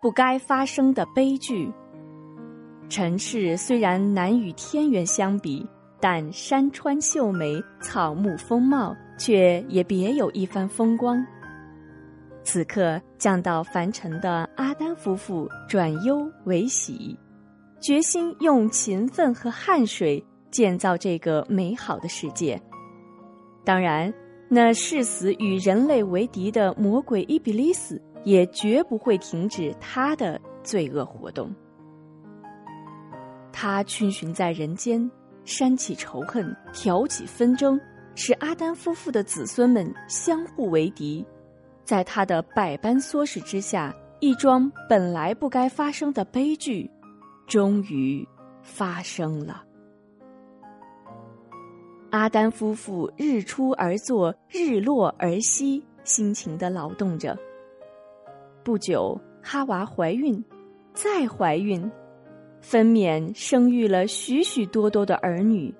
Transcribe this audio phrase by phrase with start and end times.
[0.00, 1.72] 不该发生的悲剧。
[2.88, 5.66] 尘世虽然难与天元相比，
[6.00, 11.24] 但山川秀美，草木丰茂，却也别有一番风光。
[12.44, 17.18] 此刻降到凡尘的阿丹夫妇转忧为喜，
[17.80, 22.60] 决心用勤奋和汗水建造这个美好的世界。
[23.64, 24.14] 当然，
[24.48, 31.48] 那誓死与人类为敌的魔鬼伊比利斯也绝不会停止他的罪恶活动。
[33.52, 35.08] 他逡巡在人间，
[35.44, 37.80] 煽起仇恨，挑起纷争，
[38.16, 41.24] 使阿丹夫妇的子孙们相互为敌。
[41.84, 46.90] 在他的百般唆使之下，一桩本来不该发生的悲剧，
[47.46, 48.26] 终于
[48.60, 49.62] 发生了。
[52.10, 57.38] 阿丹夫妇日出而作，日落而息，辛勤的劳动着。
[58.66, 60.44] 不久，哈娃怀孕，
[60.92, 61.88] 再怀孕，
[62.60, 65.72] 分娩生育了许许多多的儿女。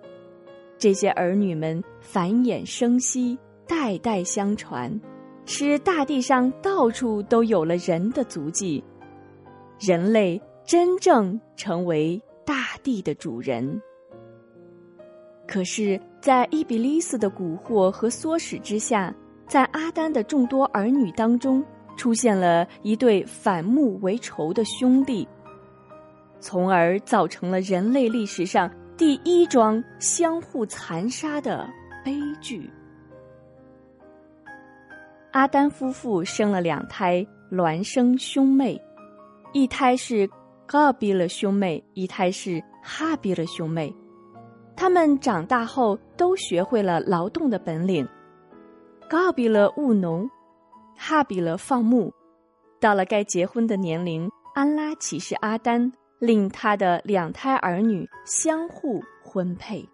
[0.78, 5.01] 这些儿女们繁衍生息，代代相传，
[5.47, 8.84] 使大地上到处都有了人的足迹。
[9.81, 13.83] 人类真正成为大地的主人。
[15.45, 16.00] 可是。
[16.21, 19.15] 在伊比利斯的蛊惑和唆使之下，
[19.47, 21.65] 在阿丹的众多儿女当中，
[21.97, 25.27] 出现了一对反目为仇的兄弟，
[26.38, 31.69] 从而造成了人类历史上第一桩相互残杀的
[32.05, 32.70] 悲剧。
[35.33, 38.81] 阿丹夫妇生了两胎孪生兄妹，
[39.53, 40.28] 一胎是
[40.66, 43.94] 高比勒兄妹，一胎是哈比勒兄妹。
[44.75, 48.06] 他们长大后都学会了劳动的本领，
[49.08, 50.28] 高比勒务农，
[50.97, 52.12] 哈比勒放牧。
[52.80, 59.86] 到了该结婚的年龄，安拉启示阿丹，令他的两胎儿女相互婚配。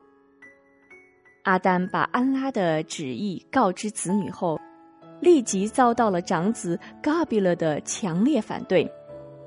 [1.45, 4.59] 阿丹把安拉的旨意告知子女后，
[5.21, 8.91] 立即遭到了长子高比勒的强烈反对。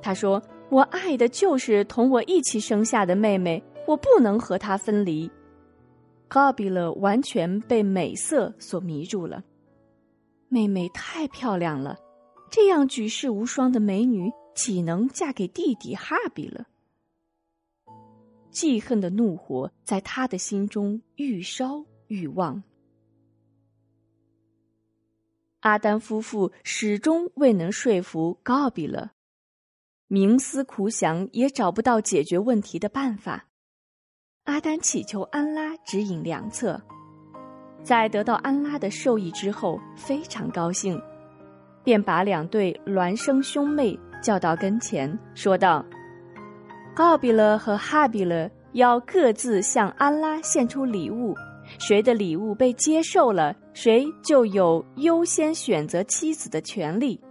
[0.01, 5.29] 他说：“我爱的就是同我一起生下的妹妹。”我不能和她分离。
[6.27, 9.43] 高比勒完全被美色所迷住了，
[10.49, 11.97] 妹妹太漂亮了，
[12.49, 16.67] 这样举世无双的美女岂能嫁给弟弟哈比了？
[18.51, 22.63] 记恨的怒火在他的心中愈烧愈旺。
[25.59, 29.11] 阿丹夫妇始终未能说服高比勒，
[30.07, 33.47] 冥思苦想也找不到解决问题的办法。
[34.43, 36.81] 阿丹祈求安拉指引良策，
[37.85, 40.99] 在得到安拉的授意之后，非常高兴，
[41.83, 45.85] 便把两对孪生兄妹叫到跟前，说道
[46.95, 51.35] ：“高比勒和哈比勒要各自向安拉献出礼物，
[51.77, 57.21] 谁的礼物被接受了，谁就有优先选择妻子的权利。”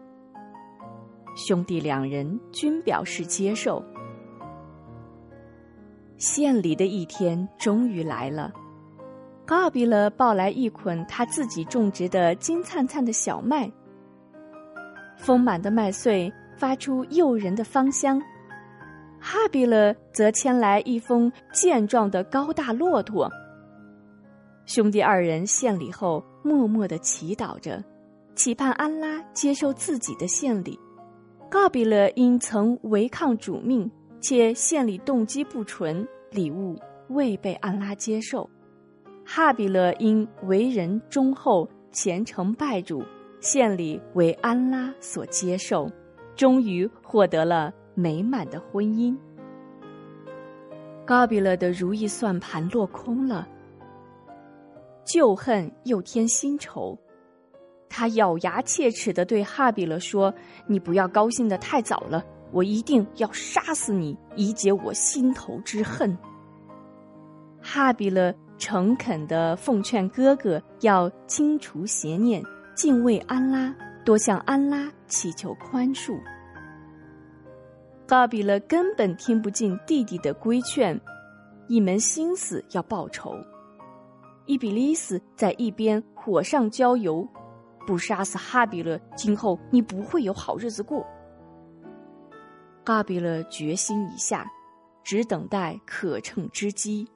[1.36, 3.84] 兄弟两人均表示接受。
[6.16, 8.52] 献礼的一天终于来了，
[9.46, 13.70] 高比勒抱来一捆他自己种植的金灿灿的小麦，
[15.16, 18.20] 丰满的麦穗发出诱人的芳香。
[19.20, 23.30] 哈比勒则牵来一峰健壮的高大骆驼。
[24.66, 27.82] 兄弟二人献礼后，默默的祈祷着，
[28.34, 30.78] 期盼安拉接受自己的献礼。
[31.50, 33.90] 高比勒因曾违抗主命。
[34.26, 36.80] 且献礼动机不纯，礼物
[37.10, 38.48] 未被安拉接受。
[39.24, 43.02] 哈比勒因为人忠厚、虔诚拜主，
[43.40, 45.90] 献礼为安拉所接受，
[46.36, 49.16] 终于获得了美满的婚姻。
[51.06, 53.48] 高比勒的如意算盘落空了，
[55.04, 56.98] 旧恨又添新仇，
[57.88, 60.32] 他咬牙切齿地对哈比勒说
[60.66, 66.16] ：“你不要高兴得太早了。”我一定要杀死你，以解我心头之恨。
[67.60, 72.42] 哈比勒诚恳地奉劝哥哥要清除邪念，
[72.74, 73.74] 敬畏安拉，
[74.04, 76.18] 多向安拉祈求宽恕。
[78.06, 80.98] 哈比勒根本听不进弟弟的规劝，
[81.68, 83.34] 一门心思要报仇。
[84.46, 87.26] 伊比利斯在一边火上浇油，
[87.86, 91.04] 不杀死哈比勒，今后你不会有好日子过。
[92.84, 94.46] 哈比勒决心已下，
[95.02, 97.08] 只等待可乘之机。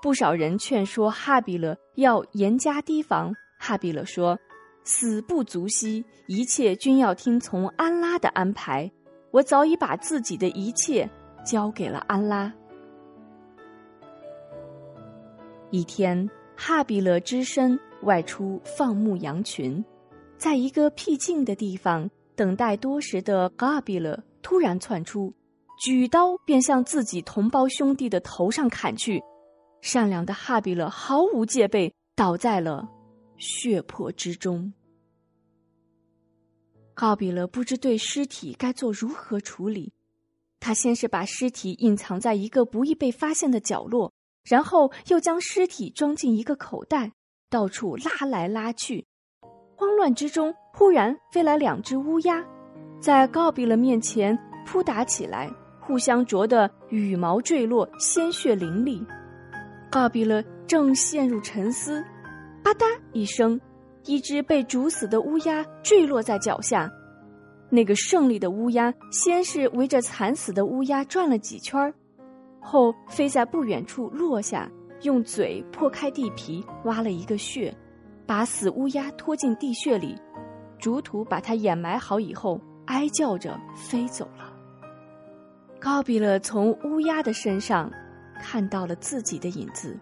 [0.00, 3.32] 不少人劝说哈比勒要严加提防。
[3.58, 4.38] 哈比勒说
[4.84, 8.90] ：“死不足惜，一切均要听从安拉的安排。
[9.30, 11.08] 我早已把自己的一切
[11.44, 12.52] 交给了安拉。
[15.70, 19.84] 一天，哈比勒只身外出放牧羊群，
[20.36, 25.34] 在一个僻静的地方等待多时的嘎比勒突然窜出，
[25.78, 29.22] 举刀便向自己同胞兄弟的头上砍去。
[29.80, 32.88] 善良的哈比勒毫无戒备，倒在了
[33.36, 34.72] 血泊之中。
[36.94, 39.92] 哈比勒不知对尸体该做如何处理，
[40.58, 44.12] 他先是把尸体隐藏在一个不易被发现的角落。
[44.44, 47.12] 然后又将尸体装进一个口袋，
[47.50, 49.06] 到处拉来拉去。
[49.76, 52.42] 慌乱之中，忽然飞来两只乌鸦，
[52.98, 59.04] 在告比勒面前扑打起来，互相啄得羽毛坠落，鲜血淋漓。
[59.90, 62.02] 告比勒正陷入沉思，
[62.62, 63.58] 吧嗒一声，
[64.04, 66.90] 一只被煮死的乌鸦坠落在脚下。
[67.70, 71.92] 那个胜利的乌鸦先是围着惨死的乌鸦转了几圈儿。
[72.60, 74.70] 后飞在不远处落下，
[75.02, 77.74] 用嘴破开地皮，挖了一个穴，
[78.26, 80.16] 把死乌鸦拖进地穴里，
[80.78, 84.52] 逐土把它掩埋好以后，哀叫着飞走了。
[85.80, 87.90] 高比勒从乌鸦的身上
[88.40, 89.98] 看到了自己的影子，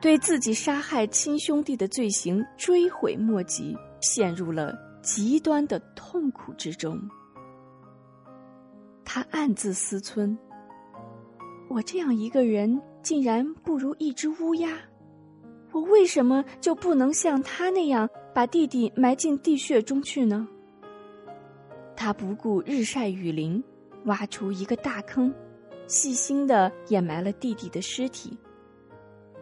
[0.00, 7.00] 对自己杀害亲兄弟的罪行追悔莫及，陷入了极端的痛苦之中。
[9.04, 10.36] 他暗自思忖。
[11.68, 14.70] 我这样一个人，竟然不如一只乌鸦。
[15.72, 20.46] 我为什么就不能像他那样把弟弟埋进地穴中去呢？
[21.96, 23.62] 他不顾日晒雨淋，
[24.04, 25.34] 挖出一个大坑，
[25.86, 28.36] 细心的掩埋了弟弟的尸体。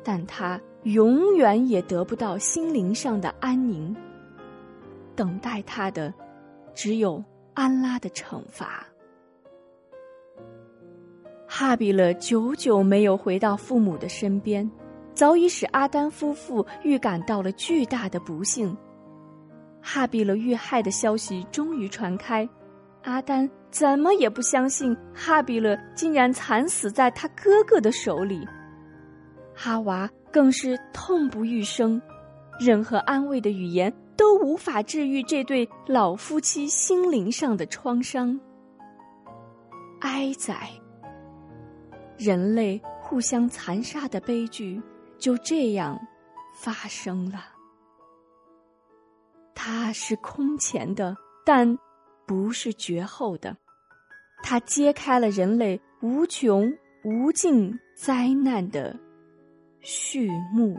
[0.04, 3.94] 但他永远也得不到心灵上的安宁。
[5.14, 6.12] 等待他的，
[6.74, 7.22] 只有
[7.54, 8.84] 安拉的惩罚。
[11.46, 14.68] 哈比勒久久没有回到父母的身边，
[15.14, 18.74] 早已使阿丹夫妇预感到了巨大的不幸。
[19.80, 22.48] 哈比勒遇害的消息终于传开，
[23.02, 28.46] 阿丹怎么也不相信哈比勒竟然惨死在他哥哥的手里。
[29.54, 32.00] 哈娃更是痛不欲生，
[32.58, 38.38] 任何安慰的语言都无法治愈这对老夫妻心灵上的创伤。
[40.00, 40.69] 哀哉！
[42.19, 44.81] 人类互相残杀的悲剧
[45.19, 45.98] 就这样
[46.55, 47.40] 发生了。
[49.55, 51.76] 它是空前的，但
[52.26, 53.56] 不是绝后的。
[54.42, 56.72] 它揭开了人类无穷
[57.04, 58.98] 无尽灾难的
[59.80, 60.78] 序幕。